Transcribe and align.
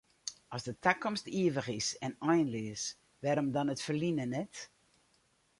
As 0.55 0.63
de 0.67 0.73
takomst 0.85 1.27
ivich 1.41 1.69
is 1.79 1.87
en 2.05 2.13
einleas, 2.33 2.83
wêrom 3.21 3.49
dan 3.55 3.71
it 3.73 3.83
ferline 3.85 4.25
net? 4.33 4.55